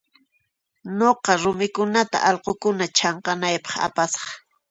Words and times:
Nuqa 0.97 1.31
rumikunata 1.41 2.17
allqukuna 2.29 2.85
chanqanaypaq 2.97 3.73
apasaq. 3.87 4.25